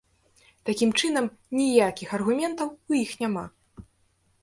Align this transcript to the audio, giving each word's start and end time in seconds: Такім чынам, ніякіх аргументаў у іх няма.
Такім 0.69 0.93
чынам, 1.01 1.27
ніякіх 1.59 2.17
аргументаў 2.19 2.75
у 2.75 2.91
іх 3.05 3.11
няма. 3.25 3.45